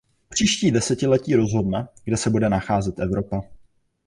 [0.29, 3.41] Příští desetiletí rozhodne, kde se bude nacházet Evropa.